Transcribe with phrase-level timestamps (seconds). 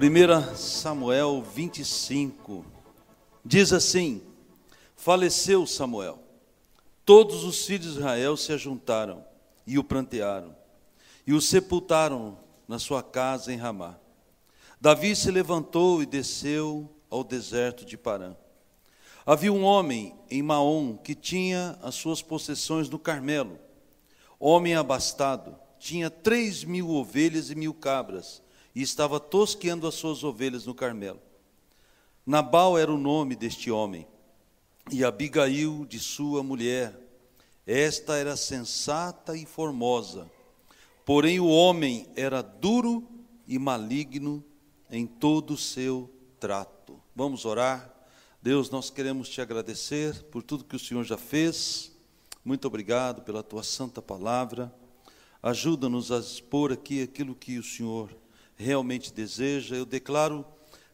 [0.00, 2.64] 1 Samuel 25
[3.44, 4.22] diz assim:
[4.94, 6.20] Faleceu Samuel,
[7.04, 9.24] todos os filhos de Israel se ajuntaram
[9.66, 10.54] e o prantearam,
[11.26, 12.38] e o sepultaram
[12.68, 13.98] na sua casa em Ramá.
[14.80, 18.36] Davi se levantou e desceu ao deserto de Parã.
[19.26, 23.58] Havia um homem em Maom que tinha as suas possessões no Carmelo,
[24.38, 28.46] homem abastado, tinha três mil ovelhas e mil cabras
[28.78, 31.18] e estava tosqueando as suas ovelhas no Carmelo.
[32.24, 34.06] Nabal era o nome deste homem,
[34.88, 36.96] e Abigail de sua mulher.
[37.66, 40.30] Esta era sensata e formosa,
[41.04, 43.02] porém o homem era duro
[43.48, 44.44] e maligno
[44.88, 46.08] em todo o seu
[46.38, 47.00] trato.
[47.16, 47.92] Vamos orar.
[48.40, 51.90] Deus, nós queremos te agradecer por tudo que o Senhor já fez.
[52.44, 54.72] Muito obrigado pela tua santa palavra.
[55.42, 58.16] Ajuda-nos a expor aqui aquilo que o Senhor
[58.58, 59.76] realmente deseja.
[59.76, 60.44] Eu declaro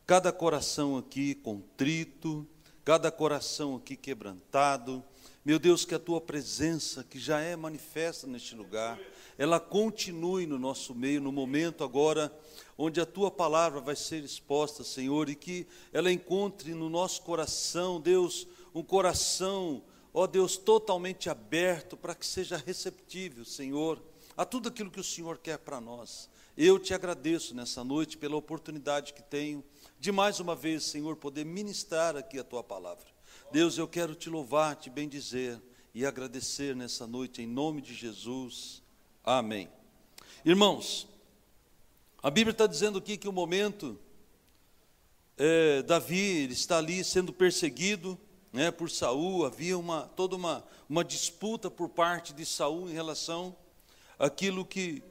[0.07, 2.47] cada coração aqui contrito,
[2.85, 5.03] cada coração aqui quebrantado.
[5.45, 8.99] Meu Deus, que a tua presença, que já é manifesta neste lugar,
[9.37, 12.33] ela continue no nosso meio, no momento agora
[12.77, 18.01] onde a tua palavra vai ser exposta, Senhor, e que ela encontre no nosso coração,
[18.01, 24.03] Deus, um coração, ó Deus, totalmente aberto para que seja receptível, Senhor,
[24.37, 26.29] a tudo aquilo que o Senhor quer para nós.
[26.57, 29.65] Eu te agradeço nessa noite pela oportunidade que tenho
[29.99, 33.07] de mais uma vez, Senhor, poder ministrar aqui a tua palavra.
[33.51, 35.61] Deus, eu quero te louvar, te bendizer
[35.93, 38.81] e agradecer nessa noite em nome de Jesus.
[39.25, 39.69] Amém.
[40.45, 41.09] Irmãos,
[42.23, 43.99] a Bíblia está dizendo aqui que o momento
[45.37, 48.17] é, Davi está ali sendo perseguido,
[48.53, 49.45] né, por Saul.
[49.45, 53.57] Havia uma toda uma, uma disputa por parte de Saul em relação
[54.21, 55.03] àquilo que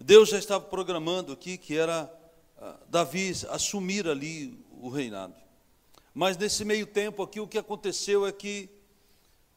[0.00, 2.12] Deus já estava programando aqui que era
[2.58, 5.34] uh, Davi assumir ali o reinado.
[6.12, 8.68] Mas nesse meio tempo aqui o que aconteceu é que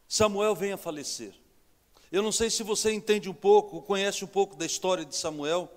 [0.08, 1.34] Samuel vem a falecer.
[2.12, 5.70] Eu não sei se você entende um pouco, conhece um pouco da história de Samuel,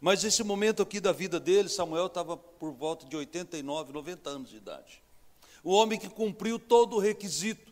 [0.00, 4.50] mas esse momento aqui da vida dele, Samuel estava por volta de 89, 90 anos
[4.50, 5.02] de idade.
[5.62, 7.70] O homem que cumpriu todo o requisito.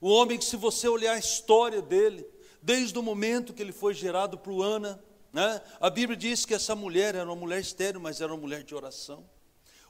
[0.00, 2.24] O homem que, se você olhar a história dele,
[2.62, 5.00] desde o momento que ele foi gerado por Ana,
[5.36, 5.60] né?
[5.78, 8.74] A Bíblia diz que essa mulher era uma mulher estéril, mas era uma mulher de
[8.74, 9.28] oração.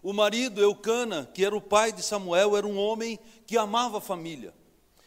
[0.02, 4.00] O marido, Eucana, que era o pai de Samuel, era um homem que amava a
[4.00, 4.52] família.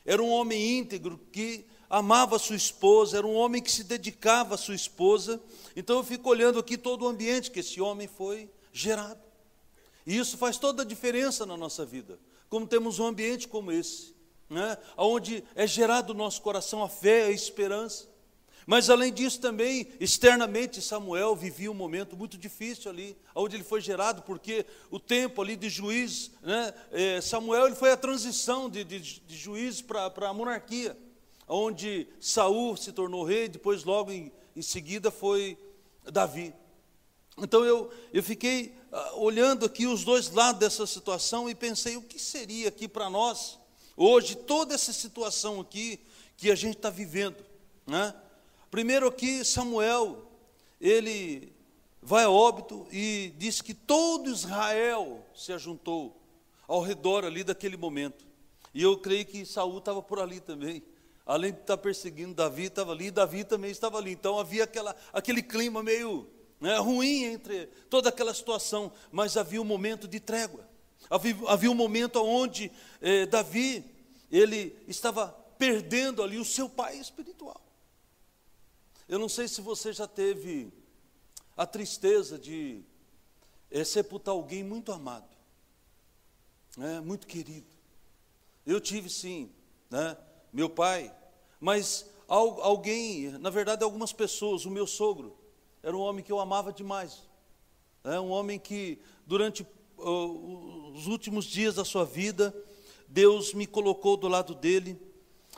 [0.06, 4.58] Era um homem íntegro que amava sua esposa, era um homem que se dedicava à
[4.58, 5.42] sua esposa.
[5.76, 9.20] Então eu fico olhando aqui todo o ambiente que esse homem foi gerado.
[10.08, 12.18] E isso faz toda a diferença na nossa vida.
[12.50, 14.16] Como temos um ambiente como esse,
[14.50, 14.78] né?
[14.96, 18.09] onde é gerado no nosso coração a fé, a esperança.
[18.70, 23.82] Mas além disso também, externamente, Samuel vivia um momento muito difícil ali, onde ele foi
[23.82, 28.84] gerado, porque o tempo ali de juiz, né, é, Samuel ele foi a transição de,
[28.84, 30.96] de, de juiz para a monarquia,
[31.48, 35.58] onde Saul se tornou rei, depois logo em, em seguida foi
[36.04, 36.54] Davi.
[37.40, 42.04] Então eu, eu fiquei ah, olhando aqui os dois lados dessa situação e pensei, o
[42.04, 43.58] que seria aqui para nós,
[43.98, 46.00] hoje, toda essa situação aqui
[46.38, 47.44] que a gente está vivendo,
[47.88, 48.14] né?
[48.72, 50.30] Primeiro aqui, Samuel,
[50.80, 51.52] ele
[52.02, 56.22] vai a óbito e diz que todo Israel se ajuntou
[56.68, 58.28] ao redor ali daquele momento.
[58.74, 60.84] E eu creio que Saul estava por ali também.
[61.26, 64.12] Além de estar perseguindo, Davi estava ali, Davi também estava ali.
[64.12, 66.28] Então havia aquela, aquele clima meio
[66.60, 70.68] né, ruim entre toda aquela situação, mas havia um momento de trégua.
[71.10, 73.84] Havia, havia um momento onde eh, Davi
[74.32, 77.69] ele estava perdendo ali o seu pai espiritual.
[79.10, 80.72] Eu não sei se você já teve
[81.58, 82.84] a tristeza de
[83.72, 85.28] é, sepultar alguém muito amado,
[86.78, 87.66] né, muito querido.
[88.68, 89.52] Eu tive sim,
[89.90, 90.16] né,
[90.54, 91.12] meu pai,
[91.60, 95.36] mas alguém, na verdade algumas pessoas, o meu sogro,
[95.82, 97.28] era um homem que eu amava demais,
[98.04, 99.64] né, um homem que durante
[99.98, 102.56] uh, os últimos dias da sua vida,
[103.08, 105.02] Deus me colocou do lado dele,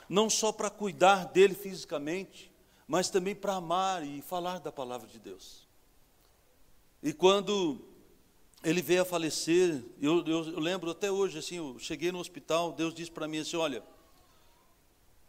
[0.08, 2.50] não só para cuidar dele fisicamente,
[2.86, 5.66] mas também para amar e falar da palavra de Deus.
[7.02, 7.80] E quando
[8.62, 12.72] ele veio a falecer, eu, eu, eu lembro até hoje, assim, eu cheguei no hospital,
[12.72, 13.82] Deus disse para mim assim: Olha,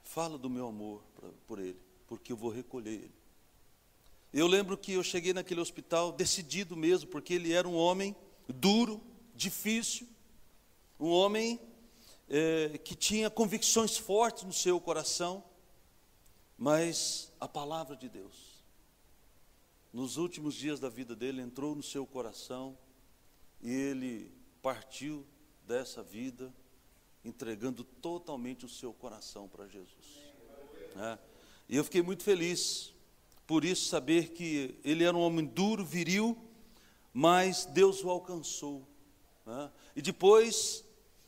[0.04, 3.24] fala do meu amor pra, por ele, porque eu vou recolher ele.
[4.32, 8.16] Eu lembro que eu cheguei naquele hospital decidido mesmo, porque ele era um homem
[8.48, 9.02] duro,
[9.36, 10.08] difícil,
[11.00, 11.60] um homem
[12.30, 15.44] é, que tinha convicções fortes no seu coração,
[16.58, 18.64] mas a palavra de Deus,
[19.92, 22.78] nos últimos dias da vida dele, entrou no seu coração
[23.62, 25.26] E ele partiu
[25.66, 26.54] dessa vida
[27.24, 30.24] entregando totalmente o seu coração para Jesus.
[30.98, 31.18] É.
[31.70, 32.94] E eu fiquei muito feliz
[33.48, 36.38] por isso, saber que ele era um homem duro, viril,
[37.14, 38.88] mas Deus o alcançou.
[39.46, 39.72] Né?
[39.96, 40.84] E depois,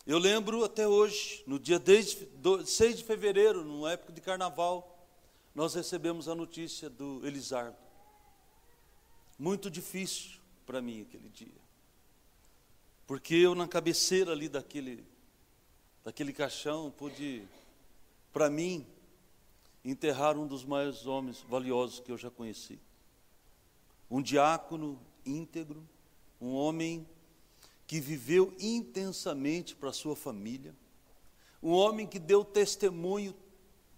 [0.06, 1.81] eu lembro até hoje, no dia
[2.66, 4.95] 6 de fevereiro, numa época de carnaval,
[5.56, 7.78] nós recebemos a notícia do Elisardo.
[9.40, 10.31] Muito difícil
[10.66, 11.66] para mim aquele dia.
[13.07, 15.06] Porque eu na cabeceira ali daquele,
[16.04, 17.48] daquele caixão pude,
[18.34, 18.86] para mim,
[19.84, 22.78] enterrar um dos maiores homens valiosos que eu já conheci.
[24.12, 25.88] Um diácono íntegro,
[26.42, 27.08] um homem
[27.88, 30.75] que viveu intensamente para sua família,
[31.63, 33.34] um homem que deu testemunho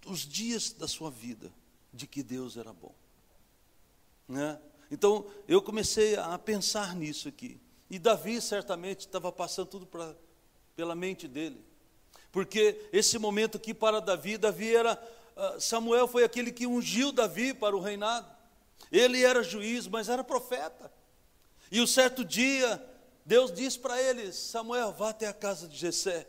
[0.10, 1.52] os dias da sua vida
[1.94, 2.94] de que Deus era bom.
[4.28, 4.60] Né?
[4.90, 7.60] Então eu comecei a pensar nisso aqui.
[7.90, 10.16] E Davi certamente estava passando tudo pra,
[10.76, 11.64] pela mente dele.
[12.32, 15.02] Porque esse momento aqui para Davi, Davi era
[15.38, 18.28] ah, Samuel foi aquele que ungiu Davi para o reinado.
[18.92, 20.92] Ele era juiz, mas era profeta.
[21.72, 22.84] E um certo dia,
[23.24, 26.28] Deus disse para ele: Samuel, vá até a casa de Jessé,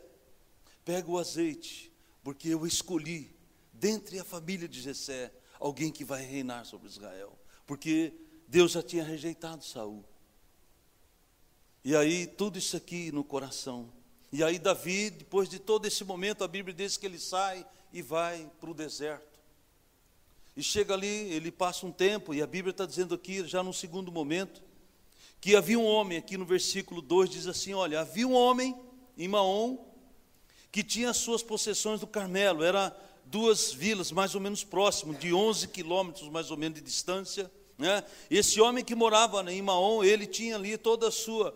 [0.85, 1.91] pega o azeite,
[2.23, 3.35] porque eu escolhi,
[3.79, 7.37] dentre a família de Jessé, alguém que vai reinar sobre Israel.
[7.65, 8.13] Porque
[8.47, 10.03] Deus já tinha rejeitado Saul.
[11.83, 13.91] E aí, tudo isso aqui no coração.
[14.31, 18.01] E aí, Davi, depois de todo esse momento, a Bíblia diz que ele sai e
[18.01, 19.39] vai para o deserto.
[20.55, 23.73] E chega ali, ele passa um tempo, e a Bíblia está dizendo aqui, já no
[23.73, 24.61] segundo momento,
[25.39, 28.75] que havia um homem, aqui no versículo 2 diz assim: olha, havia um homem
[29.17, 29.77] em Maom
[30.71, 32.95] que tinha as suas possessões do Carmelo, era
[33.29, 37.51] duas vilas mais ou menos próximas, de 11 quilômetros mais ou menos de distância.
[37.77, 38.03] Né?
[38.29, 41.55] Esse homem que morava em Maom, ele tinha ali toda a sua,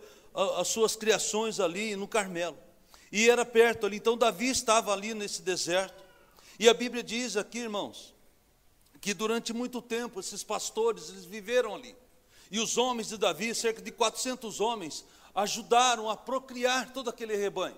[0.56, 2.56] as suas criações ali no Carmelo.
[3.10, 6.02] E era perto ali, então Davi estava ali nesse deserto.
[6.58, 8.14] E a Bíblia diz aqui, irmãos,
[9.00, 11.94] que durante muito tempo esses pastores eles viveram ali.
[12.50, 15.04] E os homens de Davi, cerca de 400 homens,
[15.34, 17.76] ajudaram a procriar todo aquele rebanho.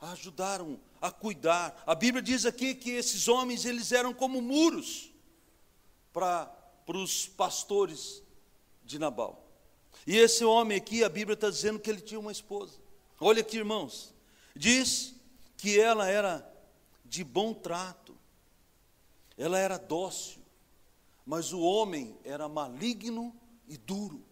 [0.00, 1.82] Ajudaram a cuidar.
[1.86, 5.10] A Bíblia diz aqui que esses homens eles eram como muros
[6.12, 6.54] para,
[6.86, 8.22] os pastores
[8.84, 9.46] de Nabal.
[10.06, 12.78] E esse homem aqui, a Bíblia está dizendo que ele tinha uma esposa.
[13.20, 14.14] Olha aqui, irmãos.
[14.56, 15.14] Diz
[15.56, 16.50] que ela era
[17.04, 18.16] de bom trato.
[19.36, 20.40] Ela era dócil,
[21.24, 23.34] mas o homem era maligno
[23.68, 24.24] e duro.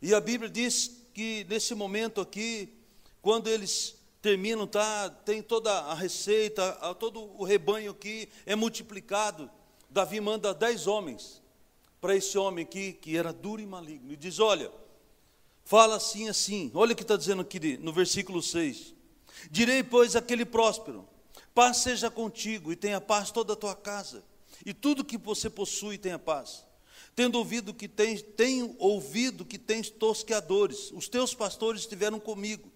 [0.00, 2.72] E a Bíblia diz que nesse momento aqui,
[3.20, 9.50] quando eles terminam, tá, tem toda a receita, todo o rebanho aqui é multiplicado.
[9.88, 11.42] Davi manda dez homens
[12.00, 14.70] para esse homem aqui, que era duro e maligno, e diz: Olha,
[15.64, 16.70] fala assim, assim.
[16.74, 18.94] Olha o que está dizendo aqui no versículo 6.
[19.50, 21.06] Direi, pois, aquele próspero:
[21.54, 24.24] paz seja contigo e tenha paz toda a tua casa,
[24.64, 26.64] e tudo que você possui tenha paz.
[27.14, 32.70] Tendo ouvido que tens, tenho ouvido que tens tosqueadores, os teus pastores estiveram comigo.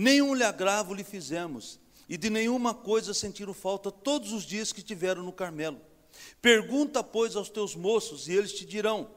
[0.00, 4.82] Nenhum lhe agravo lhe fizemos, e de nenhuma coisa sentiram falta todos os dias que
[4.82, 5.78] tiveram no Carmelo.
[6.40, 9.10] Pergunta, pois, aos teus moços, e eles te dirão: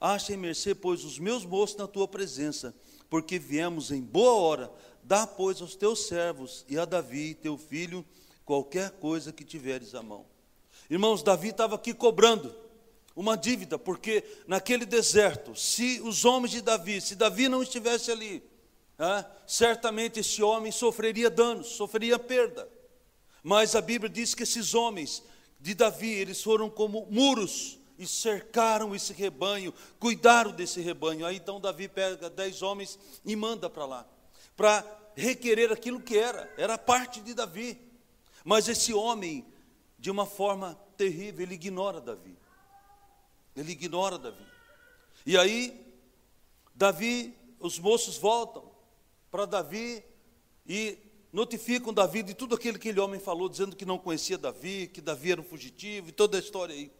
[0.00, 2.72] Achem mercê, pois, os meus moços na tua presença,
[3.08, 4.72] porque viemos em boa hora
[5.02, 8.04] Dá, pois, aos teus servos e a Davi, teu filho,
[8.44, 10.24] qualquer coisa que tiveres à mão.
[10.88, 12.54] Irmãos, Davi estava aqui cobrando
[13.16, 18.40] uma dívida, porque naquele deserto, se os homens de Davi, se Davi não estivesse ali,
[19.46, 22.68] certamente esse homem sofreria danos, sofreria perda.
[23.42, 25.22] Mas a Bíblia diz que esses homens
[25.58, 31.24] de Davi, eles foram como muros e cercaram esse rebanho, cuidaram desse rebanho.
[31.24, 34.06] Aí então Davi pega dez homens e manda para lá
[34.60, 34.84] para
[35.16, 37.80] requerer aquilo que era, era parte de Davi.
[38.44, 39.42] Mas esse homem,
[39.98, 42.36] de uma forma terrível, ele ignora Davi.
[43.56, 44.44] Ele ignora Davi.
[45.24, 45.98] E aí,
[46.74, 48.69] Davi, os moços voltam
[49.30, 50.02] para Davi
[50.66, 50.98] e
[51.32, 55.00] notificam Davi de tudo aquilo que aquele homem falou, dizendo que não conhecia Davi, que
[55.00, 56.90] Davi era um fugitivo e toda a história aí.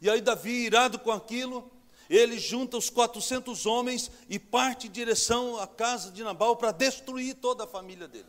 [0.00, 1.70] E aí Davi, irado com aquilo,
[2.10, 7.34] ele junta os 400 homens e parte em direção à casa de Nabal para destruir
[7.36, 8.28] toda a família dele.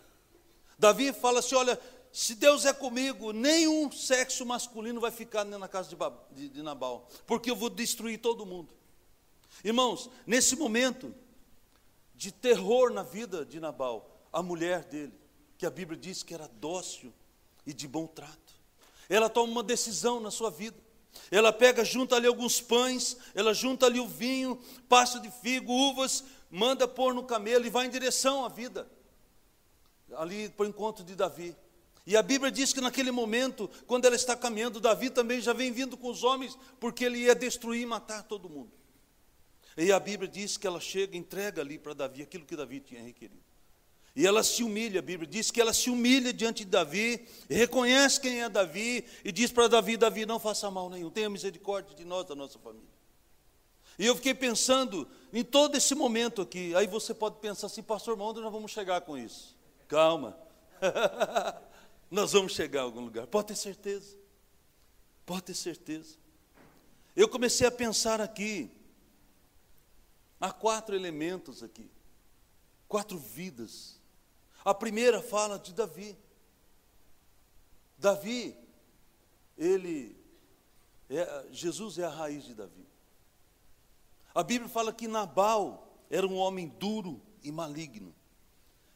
[0.78, 1.80] Davi fala assim: Olha,
[2.12, 5.90] se Deus é comigo, nenhum sexo masculino vai ficar na casa
[6.32, 8.74] de, de Nabal, porque eu vou destruir todo mundo.
[9.64, 11.14] Irmãos, nesse momento
[12.18, 15.14] de terror na vida de Nabal, a mulher dele,
[15.58, 17.14] que a Bíblia diz que era dócil
[17.66, 18.56] e de bom trato,
[19.08, 20.76] ela toma uma decisão na sua vida.
[21.32, 24.60] Ela pega, junta ali alguns pães, ela junta ali o vinho,
[24.90, 28.88] pasta de figo, uvas, manda pôr no camelo e vai em direção à vida,
[30.16, 31.56] ali para o encontro de Davi.
[32.06, 35.72] E a Bíblia diz que naquele momento, quando ela está caminhando, Davi também já vem
[35.72, 38.72] vindo com os homens, porque ele ia destruir e matar todo mundo.
[39.78, 43.02] E a Bíblia diz que ela chega, entrega ali para Davi aquilo que Davi tinha
[43.04, 43.48] requerido.
[44.16, 48.20] E ela se humilha, a Bíblia diz que ela se humilha diante de Davi, reconhece
[48.20, 52.04] quem é Davi e diz para Davi: Davi, não faça mal nenhum, tenha misericórdia de
[52.04, 52.90] nós, da nossa família.
[54.00, 56.74] E eu fiquei pensando em todo esse momento aqui.
[56.76, 59.56] Aí você pode pensar assim, pastor, onde nós vamos chegar com isso?
[59.88, 60.36] Calma,
[62.10, 64.18] nós vamos chegar a algum lugar, pode ter certeza,
[65.28, 66.16] pode ter certeza.
[67.16, 68.72] Eu comecei a pensar aqui,
[70.40, 71.90] há quatro elementos aqui,
[72.88, 73.98] quatro vidas
[74.68, 76.14] a primeira fala de Davi.
[77.98, 78.54] Davi,
[79.58, 80.14] ele,
[81.10, 82.86] é, Jesus é a raiz de Davi.
[84.36, 88.14] A Bíblia fala que Nabal era um homem duro e maligno.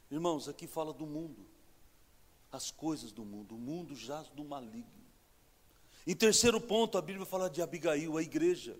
[0.09, 1.47] Irmãos, aqui fala do mundo,
[2.51, 5.05] as coisas do mundo, o mundo jaz do maligno.
[6.05, 8.77] Em terceiro ponto, a Bíblia fala de Abigail, a igreja,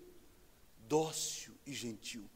[0.86, 2.28] dócil e gentil.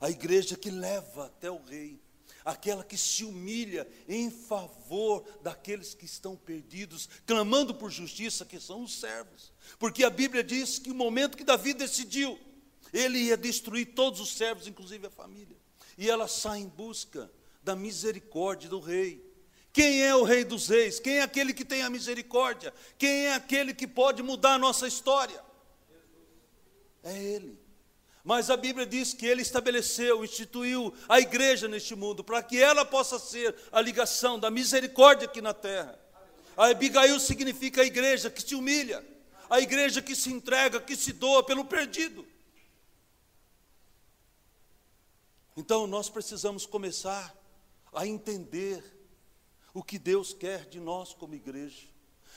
[0.00, 2.00] A igreja que leva até o rei
[2.46, 8.84] aquela que se humilha em favor daqueles que estão perdidos, clamando por justiça, que são
[8.84, 9.52] os servos.
[9.80, 12.38] Porque a Bíblia diz que o momento que Davi decidiu,
[12.92, 15.56] ele ia destruir todos os servos, inclusive a família.
[15.98, 17.28] E ela sai em busca
[17.64, 19.26] da misericórdia do rei.
[19.72, 21.00] Quem é o rei dos reis?
[21.00, 22.72] Quem é aquele que tem a misericórdia?
[22.96, 25.42] Quem é aquele que pode mudar a nossa história?
[27.02, 27.65] É ele.
[28.26, 32.84] Mas a Bíblia diz que ele estabeleceu, instituiu a igreja neste mundo, para que ela
[32.84, 35.96] possa ser a ligação da misericórdia aqui na terra.
[36.56, 39.06] A Abigail significa a igreja que se humilha,
[39.48, 42.26] a igreja que se entrega, que se doa pelo perdido.
[45.56, 47.32] Então nós precisamos começar
[47.94, 48.82] a entender
[49.72, 51.86] o que Deus quer de nós como igreja.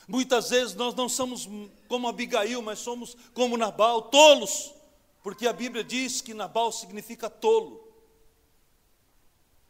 [0.07, 1.49] Muitas vezes nós não somos
[1.87, 4.77] como Abigail, mas somos como Nabal, tolos
[5.21, 7.87] porque a Bíblia diz que Nabal significa tolo,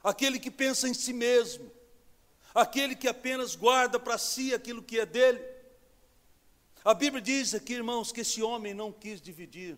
[0.03, 1.72] aquele que pensa em si mesmo,
[2.53, 5.44] aquele que apenas guarda para si aquilo que é dele.
[6.86, 9.77] A Bíblia diz aqui, irmãos, que esse homem não quis dividir,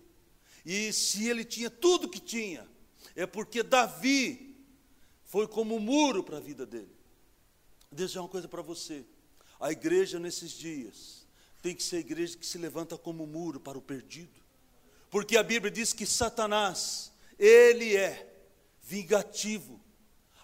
[0.66, 2.70] e se ele tinha tudo que tinha,
[3.16, 4.56] é porque Davi
[5.24, 6.96] foi como um muro para a vida dele.
[7.92, 9.04] Deixa uma coisa para você:
[9.60, 11.26] a igreja nesses dias
[11.62, 14.41] tem que ser a igreja que se levanta como um muro para o perdido
[15.12, 18.34] porque a Bíblia diz que Satanás, ele é
[18.82, 19.80] vingativo.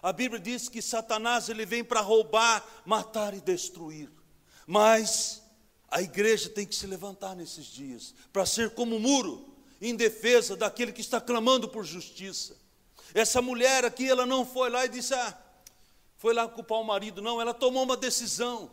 [0.02, 4.10] A Bíblia diz que Satanás ele vem para roubar, matar e destruir.
[4.66, 5.42] Mas
[5.90, 10.54] a igreja tem que se levantar nesses dias para ser como um muro em defesa
[10.54, 12.54] daquele que está clamando por justiça.
[13.14, 15.36] Essa mulher aqui, ela não foi lá e disse: "Ah,
[16.18, 18.70] foi lá culpar o marido", não, ela tomou uma decisão.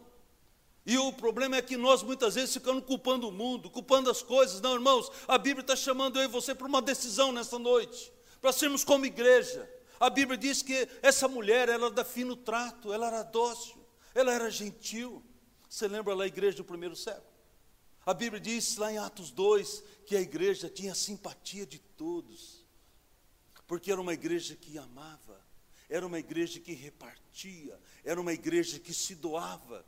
[0.86, 4.62] E o problema é que nós muitas vezes ficamos culpando o mundo, culpando as coisas.
[4.62, 8.54] Não, irmãos, a Bíblia está chamando eu e você para uma decisão nessa noite, para
[8.54, 9.68] sermos como igreja.
[10.00, 14.51] A Bíblia diz que essa mulher, ela era fino trato, ela era dócil, ela era
[14.51, 15.24] gentil.
[15.68, 17.34] Você lembra lá a igreja do primeiro século?
[18.06, 22.63] A Bíblia diz lá em Atos 2 que a igreja tinha simpatia de todos,
[23.65, 25.44] porque era uma igreja que amava,
[25.89, 29.84] era uma igreja que repartia, era uma igreja que se doava.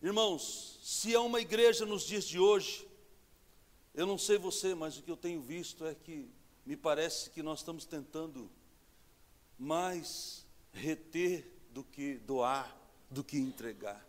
[0.00, 2.86] Irmãos, se é uma igreja nos dias de hoje,
[3.92, 6.30] eu não sei você, mas o que eu tenho visto é que
[6.64, 8.48] me parece que nós estamos tentando
[9.58, 12.78] mais reter do que doar,
[13.10, 14.06] do que entregar.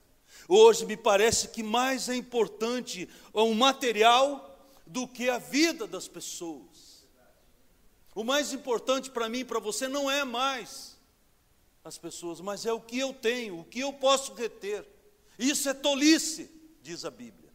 [0.48, 7.03] Hoje me parece que mais é importante o material do que a vida das pessoas.
[8.13, 11.00] O mais importante para mim para você não é mais
[11.84, 14.86] as pessoas, mas é o que eu tenho, o que eu posso reter.
[15.39, 17.50] Isso é tolice, diz a Bíblia.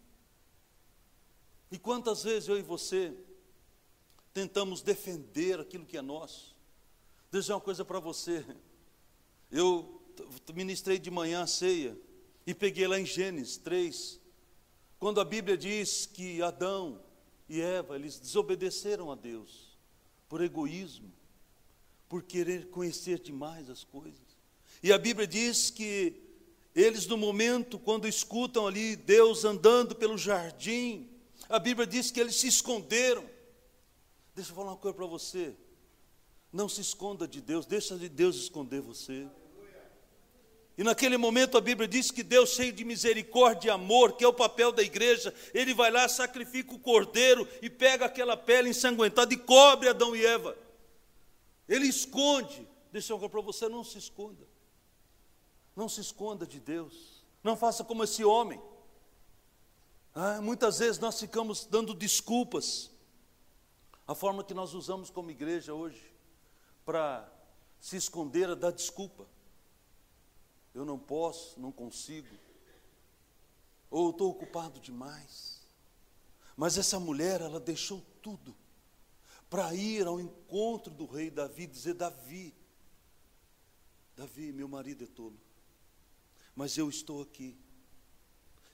[1.70, 3.14] E quantas vezes eu e você
[4.32, 6.56] tentamos defender aquilo que é nosso?
[7.30, 8.42] Deixa uma coisa para você.
[9.50, 10.02] Eu
[10.54, 11.94] ministrei de manhã a ceia
[12.46, 14.18] e peguei lá em Gênesis 3,
[14.98, 17.02] quando a Bíblia diz que Adão
[17.48, 19.76] e Eva, eles desobedeceram a Deus
[20.28, 21.12] por egoísmo,
[22.08, 24.38] por querer conhecer demais as coisas.
[24.82, 26.23] E a Bíblia diz que
[26.74, 31.08] eles, no momento, quando escutam ali Deus andando pelo jardim,
[31.48, 33.24] a Bíblia diz que eles se esconderam.
[34.34, 35.54] Deixa eu falar uma coisa para você.
[36.52, 39.26] Não se esconda de Deus, deixa de Deus esconder você.
[40.76, 44.28] E naquele momento a Bíblia diz que Deus, cheio de misericórdia e amor, que é
[44.28, 49.32] o papel da igreja, ele vai lá, sacrifica o cordeiro e pega aquela pele ensanguentada
[49.32, 50.56] e cobre Adão e Eva.
[51.68, 52.66] Ele esconde.
[52.90, 54.53] Deixa eu falar para você: não se esconda.
[55.74, 57.24] Não se esconda de Deus.
[57.42, 58.60] Não faça como esse homem.
[60.14, 62.90] Ah, muitas vezes nós ficamos dando desculpas.
[64.06, 66.14] A forma que nós usamos como igreja hoje
[66.84, 67.30] para
[67.80, 69.26] se esconder é dar desculpa
[70.74, 72.36] eu não posso, não consigo,
[73.88, 75.64] ou estou ocupado demais.
[76.56, 78.54] Mas essa mulher, ela deixou tudo
[79.48, 82.54] para ir ao encontro do rei Davi e dizer: Davi,
[84.16, 85.38] Davi, meu marido é tolo,
[86.54, 87.56] mas eu estou aqui,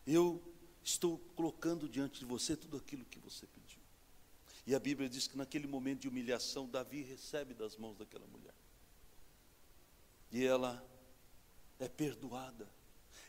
[0.06, 0.42] eu
[0.82, 3.80] estou colocando diante de você tudo aquilo que você pediu.
[4.66, 8.54] E a Bíblia diz que naquele momento de humilhação, Davi recebe das mãos daquela mulher.
[10.30, 10.84] E ela
[11.78, 12.68] é perdoada,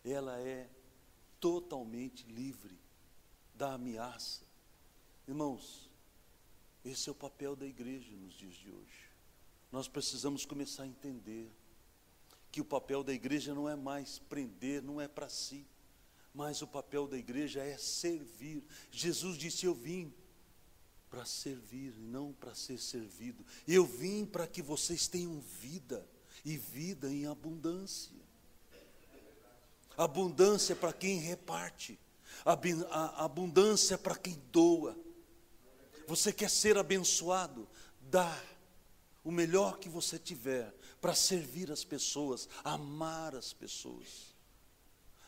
[0.04, 0.70] ela é
[1.40, 2.78] totalmente livre
[3.56, 4.44] da ameaça.
[5.28, 5.90] Irmãos,
[6.84, 9.10] esse é o papel da igreja nos dias de hoje.
[9.72, 11.50] Nós precisamos começar a entender
[12.52, 15.66] que o papel da igreja não é mais prender, não é para si,
[16.34, 18.64] mas o papel da igreja é servir.
[18.92, 20.14] Jesus disse: Eu vim
[21.10, 23.46] para servir, não para ser servido.
[23.68, 26.08] Eu vim para que vocês tenham vida
[26.44, 28.20] e vida em abundância.
[29.98, 32.00] Abundância para quem reparte.
[33.18, 34.98] Abundância para quem doa.
[36.08, 37.68] Você quer ser abençoado?
[38.10, 38.42] Dá
[39.24, 44.32] o melhor que você tiver para servir as pessoas, amar as pessoas.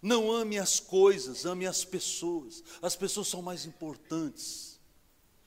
[0.01, 2.63] Não ame as coisas, ame as pessoas.
[2.82, 4.80] As pessoas são mais importantes.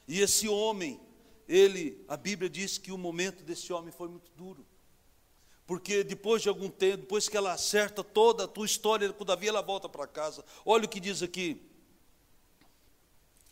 [0.09, 1.01] E esse homem,
[1.47, 4.67] ele, a Bíblia diz que o momento desse homem foi muito duro.
[5.67, 9.49] Porque depois de algum tempo, depois que ela acerta toda a tua história com Davi,
[9.49, 10.45] ela volta para casa.
[10.65, 11.61] Olha o que diz aqui,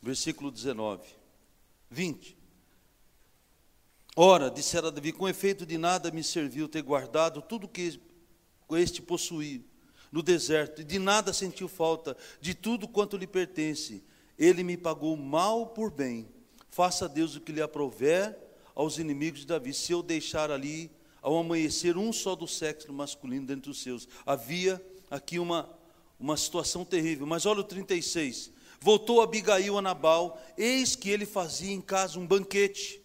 [0.01, 1.03] versículo 19,
[1.91, 2.44] 20.
[4.17, 8.01] Ora, dissera Davi, com efeito de nada me serviu ter guardado tudo que
[8.71, 9.61] este possuía
[10.13, 14.05] no deserto, e de nada sentiu falta, de tudo quanto lhe pertence.
[14.39, 16.29] Ele me pagou mal por bem.
[16.71, 18.39] Faça Deus o que lhe aprover
[18.77, 20.89] aos inimigos de Davi, se eu deixar ali
[21.21, 24.07] ao amanhecer um só do sexo masculino dentre os seus.
[24.25, 25.69] Havia aqui uma,
[26.21, 27.27] uma situação terrível.
[27.27, 28.53] Mas olha o 36.
[28.81, 33.03] Voltou Abigail a Nabal, eis que ele fazia em casa um banquete,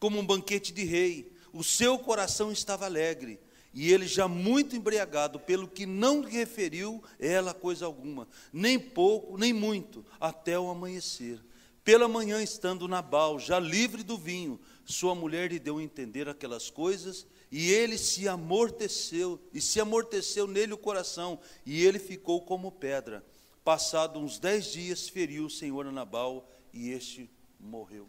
[0.00, 1.30] como um banquete de rei.
[1.52, 3.38] O seu coração estava alegre,
[3.72, 9.36] e ele já muito embriagado, pelo que não lhe referiu ela coisa alguma, nem pouco,
[9.36, 11.40] nem muito, até o amanhecer.
[11.84, 16.70] Pela manhã, estando Nabal, já livre do vinho, sua mulher lhe deu a entender aquelas
[16.70, 22.72] coisas, e ele se amorteceu, e se amorteceu nele o coração, e ele ficou como
[22.72, 23.24] pedra.
[23.64, 28.08] Passado uns dez dias, feriu o Senhor a Nabal, e este morreu.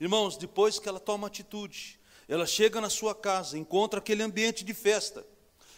[0.00, 4.72] Irmãos, depois que ela toma atitude, ela chega na sua casa, encontra aquele ambiente de
[4.72, 5.26] festa,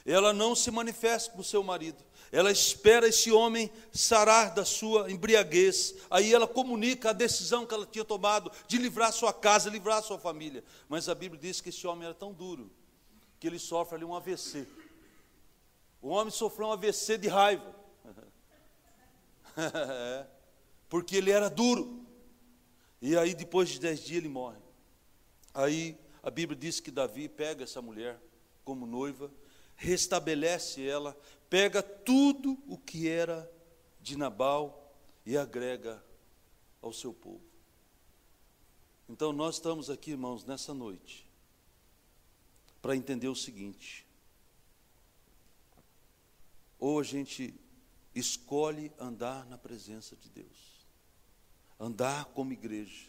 [0.06, 5.10] ela não se manifesta com o seu marido, ela espera esse homem sarar da sua
[5.12, 5.94] embriaguez.
[6.10, 10.18] Aí ela comunica a decisão que ela tinha tomado de livrar sua casa, livrar sua
[10.18, 10.64] família.
[10.88, 12.70] Mas a Bíblia diz que esse homem era tão duro
[13.38, 14.66] que ele sofre ali um AVC.
[16.00, 17.74] O homem sofreu um AVC de raiva.
[20.88, 22.06] Porque ele era duro.
[23.02, 24.60] E aí, depois de dez dias, ele morre.
[25.52, 28.18] Aí a Bíblia diz que Davi pega essa mulher
[28.64, 29.28] como noiva,
[29.74, 31.18] restabelece ela,
[31.50, 33.50] pega tudo o que era
[34.00, 34.94] de Nabal
[35.26, 36.02] e agrega
[36.80, 37.42] ao seu povo.
[39.08, 41.28] Então nós estamos aqui, irmãos, nessa noite,
[42.80, 44.06] para entender o seguinte:
[46.78, 47.52] ou a gente
[48.14, 50.71] escolhe andar na presença de Deus,
[51.82, 53.08] andar como igreja,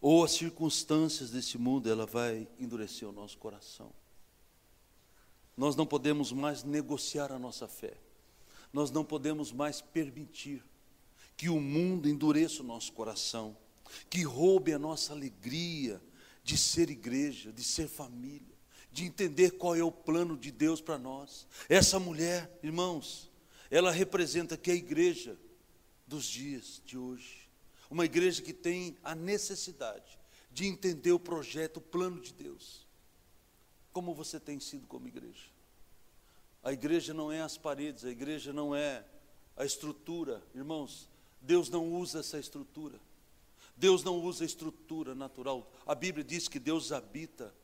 [0.00, 3.92] ou as circunstâncias desse mundo ela vai endurecer o nosso coração.
[5.56, 7.94] Nós não podemos mais negociar a nossa fé.
[8.72, 10.64] Nós não podemos mais permitir
[11.36, 13.56] que o mundo endureça o nosso coração,
[14.08, 16.02] que roube a nossa alegria
[16.42, 18.52] de ser igreja, de ser família
[18.92, 21.46] de entender qual é o plano de Deus para nós.
[21.68, 23.30] Essa mulher, irmãos,
[23.70, 25.36] ela representa que a igreja
[26.06, 27.41] dos dias de hoje,
[27.92, 30.18] uma igreja que tem a necessidade
[30.50, 32.86] de entender o projeto, o plano de Deus.
[33.92, 35.50] Como você tem sido como igreja?
[36.64, 39.04] A igreja não é as paredes, a igreja não é
[39.54, 41.06] a estrutura, irmãos.
[41.42, 42.98] Deus não usa essa estrutura.
[43.76, 45.70] Deus não usa a estrutura natural.
[45.86, 47.54] A Bíblia diz que Deus habita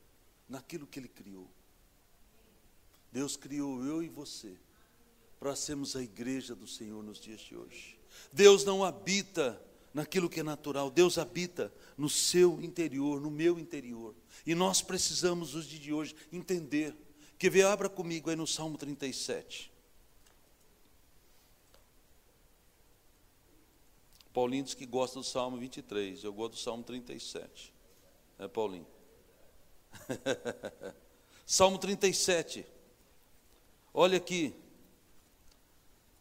[0.47, 1.49] naquilo que ele criou.
[3.11, 4.55] Deus criou eu e você
[5.41, 7.99] para sermos a igreja do Senhor nos dias de hoje.
[8.31, 9.59] Deus não habita
[9.99, 14.15] naquilo que é natural, Deus habita no seu interior, no meu interior.
[14.47, 16.95] E nós precisamos, nos dias de hoje, entender.
[17.37, 19.73] Que vê, abra comigo aí no Salmo 37.
[24.33, 27.75] Paulinho diz que gosta do Salmo 23, eu gosto do Salmo 37.
[28.39, 28.87] É, Paulinho?
[31.45, 32.65] Salmo 37.
[33.93, 34.55] Olha aqui.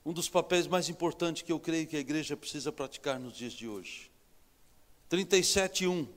[0.08, 3.52] Um dos papéis mais importantes que eu creio que a igreja precisa praticar nos dias
[3.52, 4.10] de hoje.
[5.10, 6.08] 37, 1.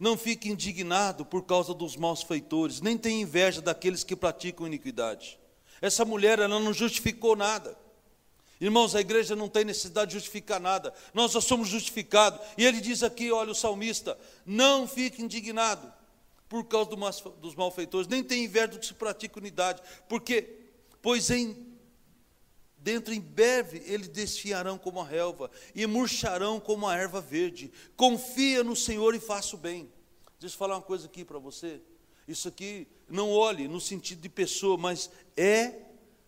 [0.00, 5.38] Não fique indignado por causa dos maus feitores, nem tenha inveja daqueles que praticam iniquidade.
[5.82, 7.76] Essa mulher, ela não justificou nada.
[8.58, 12.40] Irmãos, a igreja não tem necessidade de justificar nada, nós já somos justificados.
[12.56, 15.92] E ele diz aqui: olha, o salmista, não fique indignado
[16.48, 16.88] por causa
[17.38, 20.56] dos malfeitores, nem tenha inveja do que se pratica unidade, porque,
[21.02, 21.70] pois em
[22.82, 27.70] Dentro em breve eles desfiarão como a relva e murcharão como a erva verde.
[27.96, 29.88] Confia no Senhor e faça o bem.
[30.40, 31.80] Deixa eu falar uma coisa aqui para você.
[32.26, 35.74] Isso aqui, não olhe no sentido de pessoa, mas é,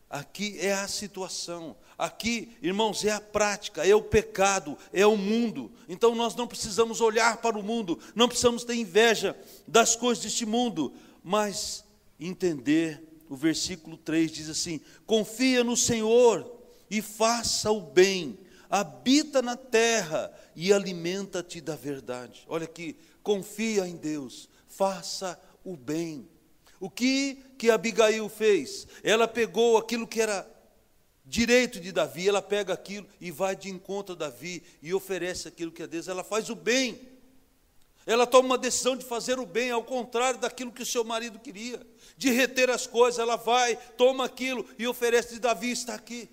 [0.09, 1.77] aqui é a situação.
[1.99, 5.73] Aqui, irmãos, é a prática, é o pecado, é o mundo.
[5.89, 9.37] Então nós não precisamos olhar para o mundo, não precisamos ter inveja
[9.67, 11.85] das coisas deste mundo, mas
[12.21, 13.03] entender
[13.35, 16.51] o versículo 3 diz assim: Confia no Senhor
[16.89, 18.39] e faça o bem,
[18.71, 22.45] habita na terra e alimenta-te da verdade.
[22.47, 26.29] Olha aqui, confia em Deus, faça o bem.
[26.79, 28.87] O que que Abigail fez?
[29.03, 30.49] Ela pegou aquilo que era
[31.25, 35.73] direito de Davi, ela pega aquilo e vai de encontro a Davi e oferece aquilo
[35.73, 37.01] que é Deus, ela faz o bem.
[38.07, 41.39] Ela toma uma decisão de fazer o bem, ao contrário daquilo que o seu marido
[41.39, 41.85] queria,
[42.17, 43.19] de reter as coisas.
[43.19, 45.39] Ela vai, toma aquilo e oferece.
[45.39, 46.29] Davi está aqui.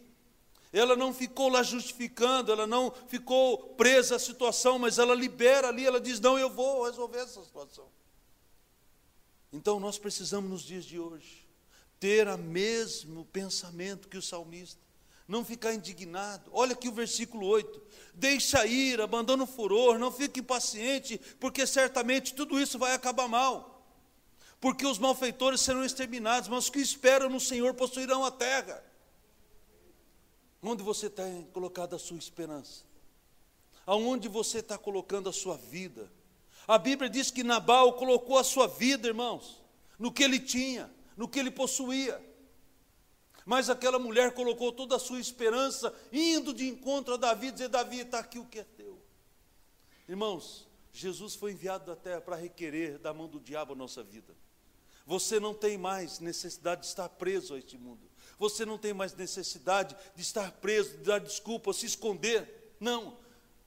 [0.74, 5.86] Ela não ficou lá justificando, ela não ficou presa à situação, mas ela libera ali,
[5.86, 7.88] ela diz: Não, eu vou resolver essa situação.
[9.52, 11.46] Então nós precisamos, nos dias de hoje,
[12.00, 14.91] ter o mesmo pensamento que o salmista
[15.32, 16.52] não ficar indignado.
[16.52, 17.82] Olha aqui o versículo 8:
[18.14, 23.82] Deixa ir, abandona o furor, não fique impaciente, porque certamente tudo isso vai acabar mal.
[24.60, 28.84] Porque os malfeitores serão exterminados, mas os que esperam no Senhor possuirão a terra.
[30.62, 32.84] Onde você está colocado a sua esperança?
[33.86, 36.12] Aonde você está colocando a sua vida?
[36.68, 39.64] A Bíblia diz que Nabal colocou a sua vida, irmãos,
[39.98, 42.22] no que ele tinha, no que ele possuía.
[43.46, 48.02] Mas aquela mulher colocou toda a sua esperança, indo de encontro a Davi, dizer: Davi,
[48.02, 49.02] está aqui o que é teu.
[50.08, 54.36] Irmãos, Jesus foi enviado da terra para requerer da mão do diabo a nossa vida.
[55.06, 58.10] Você não tem mais necessidade de estar preso a este mundo.
[58.38, 62.74] Você não tem mais necessidade de estar preso, de dar desculpa, se esconder.
[62.80, 63.20] Não.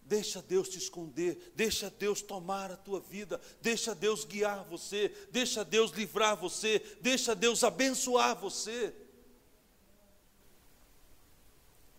[0.02, 5.64] Deixa Deus te esconder, deixa Deus tomar a tua vida, deixa Deus guiar você, deixa
[5.64, 8.94] Deus livrar você, deixa Deus abençoar você.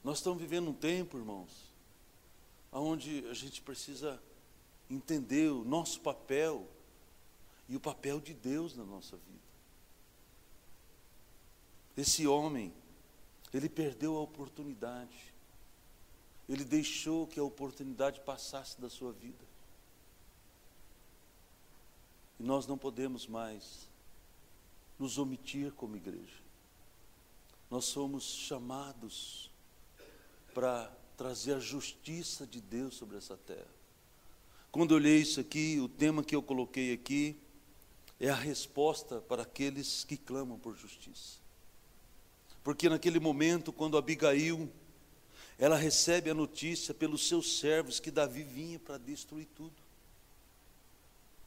[0.06, 1.50] Nós estamos vivendo um tempo, irmãos,
[2.72, 4.22] onde a gente precisa
[4.88, 6.70] entender o nosso papel
[7.68, 9.40] e o papel de Deus na nossa vida.
[11.98, 12.72] Esse homem,
[13.52, 15.34] ele perdeu a oportunidade,
[16.48, 19.44] ele deixou que a oportunidade passasse da sua vida.
[22.40, 23.90] E nós não podemos mais
[25.00, 26.44] nos omitir como igreja.
[27.72, 29.50] Nós somos chamados
[30.56, 33.68] para trazer a justiça de Deus sobre essa terra.
[34.72, 37.38] Quando eu olhei isso aqui, o tema que eu coloquei aqui
[38.22, 41.40] é a resposta para aqueles que clamam por justiça.
[42.64, 44.72] Porque naquele momento, quando Abigail,
[45.60, 49.76] ela recebe a notícia pelos seus servos que Davi vinha para destruir tudo.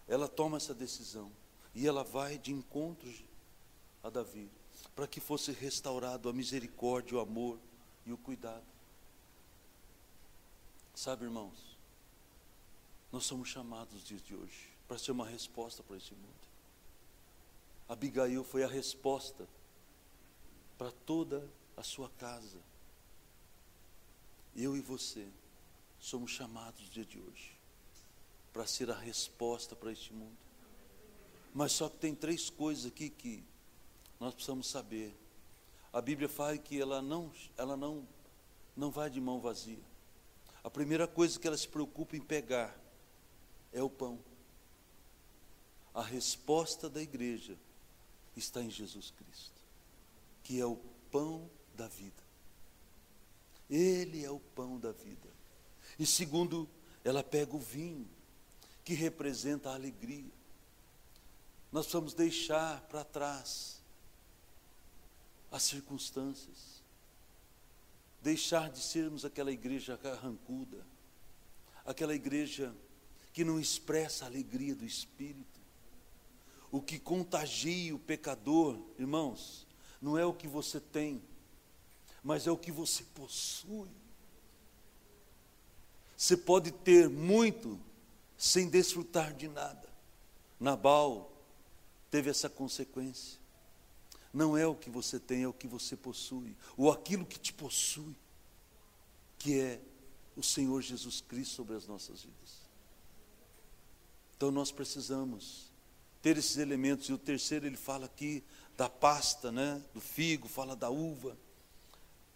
[0.07, 1.33] Ela toma essa decisão
[1.75, 3.11] e ela vai de encontro
[4.03, 4.51] a Davi,
[4.95, 7.59] para que fosse restaurado a misericórdia, o amor
[8.05, 8.78] e o cuidado.
[10.99, 11.79] Sabe, irmãos,
[13.13, 16.49] nós somos chamados nos dias de hoje para ser uma resposta para esse mundo.
[17.89, 19.47] Abigail foi a resposta
[20.77, 22.59] para toda a sua casa.
[24.57, 25.29] Eu e você
[26.01, 27.57] somos chamados no dia de hoje
[28.53, 30.37] para ser a resposta para este mundo.
[31.55, 33.45] Mas só que tem três coisas aqui que
[34.19, 35.17] nós precisamos saber.
[35.93, 38.05] A Bíblia fala que ela não, ela não,
[38.77, 39.88] não vai de mão vazia.
[40.69, 42.79] A primeira coisa que ela se preocupa em pegar
[43.73, 44.23] é o pão.
[45.95, 47.57] A resposta da igreja
[48.37, 49.59] está em Jesus Cristo,
[50.43, 50.77] que é o
[51.11, 52.23] pão da vida.
[53.71, 55.31] Ele é o pão da vida.
[55.99, 56.69] E segundo,
[57.03, 58.07] ela pega o vinho,
[58.85, 60.31] que representa a alegria.
[61.73, 63.81] Nós precisamos deixar para trás
[65.51, 66.78] as circunstâncias,
[68.23, 70.85] deixar de sermos aquela igreja carrancuda,
[71.85, 72.75] aquela igreja
[73.33, 75.61] que não expressa a alegria do Espírito.
[76.71, 79.67] O que contagia o pecador, irmãos,
[80.01, 81.23] não é o que você tem,
[82.23, 83.89] mas é o que você possui.
[86.17, 87.81] Você pode ter muito
[88.37, 89.89] sem desfrutar de nada.
[90.59, 91.33] Nabal
[92.11, 93.39] teve essa consequência.
[94.33, 97.53] Não é o que você tem, é o que você possui, ou aquilo que te
[97.53, 98.15] possui,
[99.39, 99.81] que é
[100.37, 102.69] o Senhor Jesus Cristo sobre as nossas vidas.
[104.37, 105.69] Então nós precisamos
[106.23, 107.09] ter esses elementos.
[107.09, 108.43] E o terceiro ele fala aqui
[108.77, 111.37] da pasta, né, do figo, fala da uva.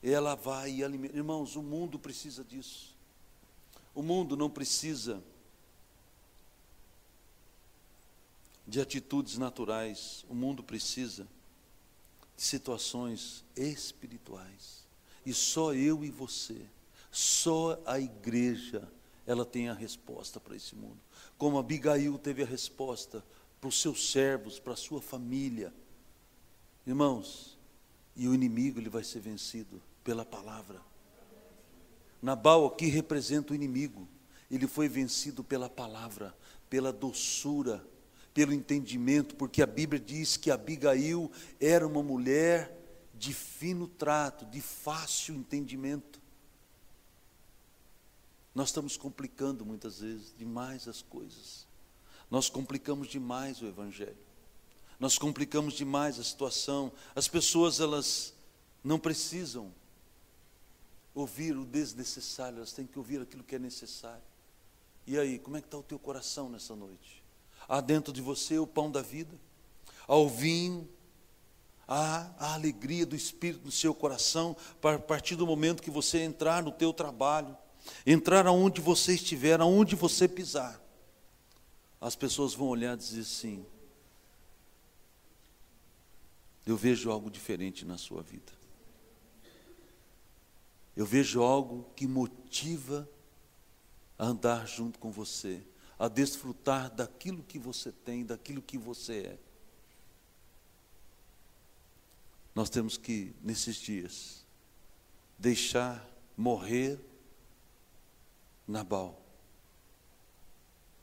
[0.03, 1.17] Ela vai e alimenta.
[1.17, 2.97] Irmãos, o mundo precisa disso.
[3.95, 5.23] O mundo não precisa
[8.67, 10.25] de atitudes naturais.
[10.29, 11.29] O mundo precisa
[12.43, 14.85] situações espirituais.
[15.25, 16.61] E só eu e você,
[17.11, 18.89] só a igreja,
[19.27, 20.99] ela tem a resposta para esse mundo.
[21.39, 23.25] Como Abigail teve a resposta
[23.61, 25.73] para os seus servos, para a sua família.
[26.85, 27.57] Irmãos,
[28.17, 30.81] e o inimigo ele vai ser vencido pela palavra.
[32.21, 34.09] Nabal aqui representa o inimigo.
[34.51, 36.37] Ele foi vencido pela palavra,
[36.69, 37.85] pela doçura,
[38.35, 42.79] pelo entendimento, porque a Bíblia diz que Abigail era uma mulher
[43.15, 46.21] de fino trato, de fácil entendimento.
[48.55, 51.67] Nós estamos complicando muitas vezes demais as coisas.
[52.31, 54.17] Nós complicamos demais o evangelho.
[54.99, 56.93] Nós complicamos demais a situação.
[57.15, 58.35] As pessoas elas
[58.83, 59.73] não precisam
[61.15, 64.23] ouvir o desnecessário, elas têm que ouvir aquilo que é necessário.
[65.07, 67.22] E aí, como é que está o teu coração nessa noite?
[67.69, 69.35] Há dentro de você o pão da vida,
[70.07, 70.89] há o vinho,
[71.87, 76.63] há a alegria do Espírito no seu coração, a partir do momento que você entrar
[76.63, 77.57] no teu trabalho,
[78.07, 80.83] entrar aonde você estiver, aonde você pisar
[82.03, 83.65] as pessoas vão olhar e dizer assim:
[86.67, 88.53] Eu vejo algo diferente na sua vida.
[90.97, 93.09] Eu vejo algo que motiva
[94.19, 95.63] a andar junto com você,
[96.03, 99.39] a desfrutar daquilo que você tem, daquilo que você é.
[102.57, 104.45] Nós temos que, nesses dias,
[105.39, 106.05] deixar
[106.37, 106.99] morrer
[108.67, 109.23] Nabal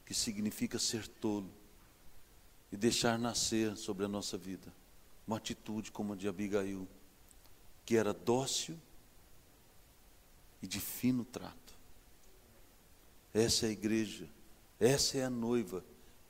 [0.06, 1.50] que significa ser tolo
[2.70, 4.74] e deixar nascer sobre a nossa vida
[5.26, 6.86] uma atitude como a de Abigail,
[7.86, 8.78] que era dócil
[10.62, 11.74] e de fino trato.
[13.34, 14.28] Essa é a igreja,
[14.80, 15.84] essa é a noiva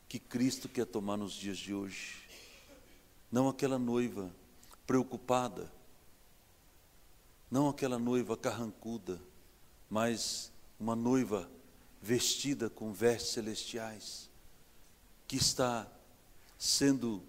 [0.08, 2.18] que Cristo quer tomar nos dias de hoje.
[3.32, 4.34] Não aquela noiva
[4.88, 5.72] preocupada,
[7.52, 9.22] não aquela noiva carrancuda,
[9.88, 11.50] mas uma noiva
[12.02, 14.30] vestida com vestes celestiais,
[15.28, 15.88] que está
[16.58, 17.22] sendo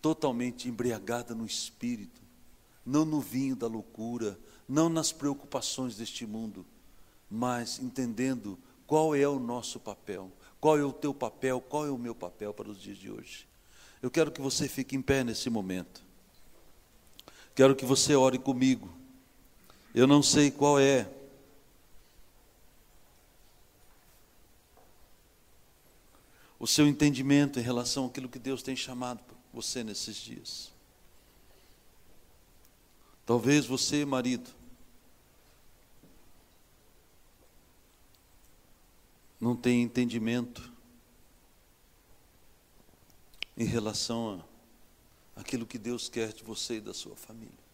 [0.00, 2.22] totalmente embriagada no espírito,
[2.86, 6.64] não no vinho da loucura, não nas preocupações deste mundo,
[7.30, 11.98] mas entendendo qual é o nosso papel, qual é o teu papel, qual é o
[11.98, 13.46] meu papel para os dias de hoje.
[14.00, 16.02] Eu quero que você fique em pé nesse momento.
[17.54, 18.90] Quero que você ore comigo.
[19.94, 21.06] Eu não sei qual é
[26.58, 29.20] o seu entendimento em relação àquilo que Deus tem chamado
[29.52, 30.72] você nesses dias.
[33.26, 34.48] Talvez você, marido,
[39.40, 40.72] não tenha entendimento
[43.56, 44.44] em relação
[45.36, 47.68] a aquilo que Deus quer de você e da sua família.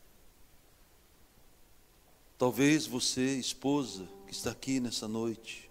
[2.37, 5.71] Talvez você, esposa, que está aqui nessa noite,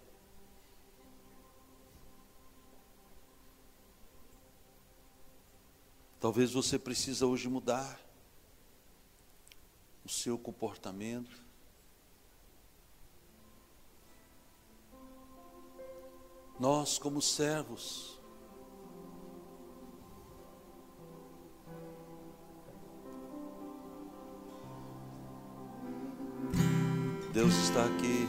[6.24, 8.00] Talvez você precisa hoje mudar
[10.02, 11.43] o seu comportamento.
[16.64, 18.18] Nós, como servos,
[27.34, 28.26] Deus está aqui,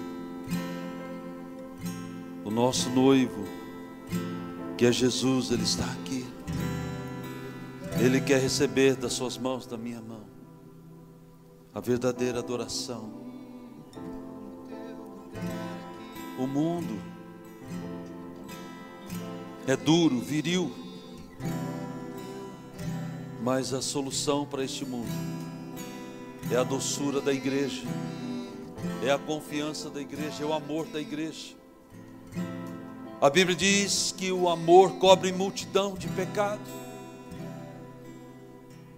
[2.43, 3.45] o nosso noivo,
[4.77, 6.25] que é Jesus, Ele está aqui.
[8.03, 10.25] Ele quer receber das suas mãos, da minha mão,
[11.73, 13.13] a verdadeira adoração.
[16.37, 17.14] O mundo
[19.67, 20.71] é duro, viril,
[23.41, 25.09] mas a solução para este mundo
[26.51, 27.83] é a doçura da igreja,
[29.03, 31.55] é a confiança da igreja, é o amor da igreja.
[33.19, 36.71] A Bíblia diz que o amor cobre multidão de pecados.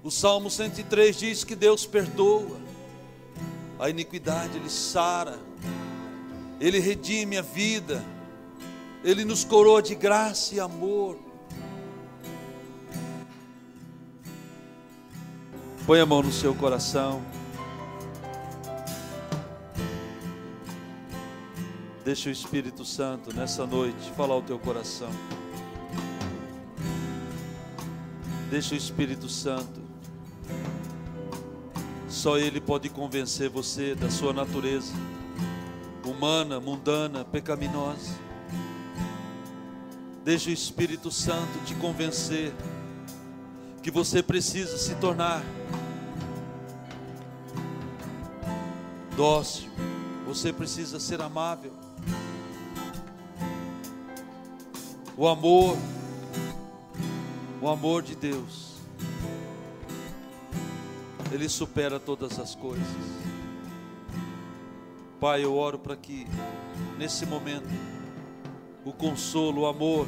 [0.04, 2.60] O Salmo 103 diz que Deus perdoa
[3.80, 5.40] a iniquidade, Ele sara,
[6.60, 8.04] Ele redime a vida,
[9.04, 11.18] Ele nos coroa de graça e amor.
[15.86, 17.22] Põe a mão no seu coração.
[22.04, 25.10] Deixa o Espírito Santo nessa noite falar ao teu coração.
[28.50, 29.82] Deixa o Espírito Santo.
[32.10, 34.94] Só Ele pode convencer você da sua natureza
[36.06, 38.27] humana, mundana, pecaminosa.
[40.28, 42.54] Deixa o Espírito Santo te convencer
[43.82, 45.42] que você precisa se tornar
[49.16, 49.70] dócil,
[50.26, 51.72] você precisa ser amável.
[55.16, 55.78] O amor,
[57.62, 58.74] o amor de Deus,
[61.32, 62.86] Ele supera todas as coisas.
[65.22, 66.28] Pai, eu oro para que
[66.98, 67.97] nesse momento
[68.88, 70.08] o consolo, o amor,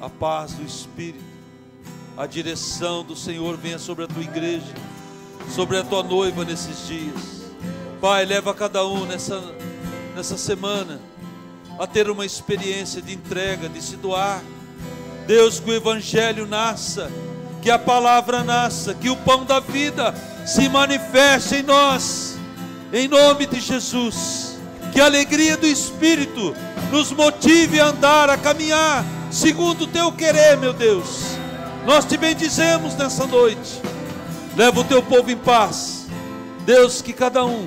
[0.00, 1.24] a paz do Espírito,
[2.16, 4.72] a direção do Senhor venha sobre a tua igreja,
[5.52, 7.50] sobre a tua noiva nesses dias.
[8.00, 9.42] Pai, leva cada um nessa,
[10.14, 11.00] nessa semana
[11.80, 14.40] a ter uma experiência de entrega, de se doar.
[15.26, 17.10] Deus, que o Evangelho nasça,
[17.60, 20.14] que a palavra nasça, que o pão da vida
[20.46, 22.38] se manifeste em nós,
[22.92, 24.60] em nome de Jesus.
[24.92, 26.54] Que a alegria do Espírito
[26.90, 31.36] nos motive a andar, a caminhar, segundo o teu querer, meu Deus.
[31.84, 33.80] Nós te bendizemos nessa noite.
[34.56, 36.06] Leva o teu povo em paz.
[36.64, 37.66] Deus, que cada um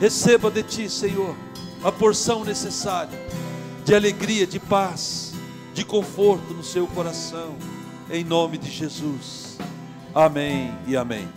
[0.00, 1.34] receba de ti, Senhor
[1.84, 3.22] a porção necessária
[3.84, 5.34] de alegria, de paz,
[5.74, 7.54] de conforto no seu coração,
[8.10, 9.58] em nome de Jesus.
[10.14, 11.28] Amém e amém.